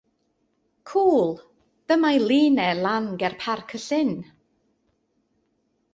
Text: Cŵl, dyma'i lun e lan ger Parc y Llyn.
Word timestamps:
Cŵl, 0.91 1.27
dyma'i 1.91 2.19
lun 2.27 2.57
e 2.67 2.69
lan 2.83 3.05
ger 3.25 3.35
Parc 3.45 3.69
y 3.77 3.79
Llyn. 3.87 4.13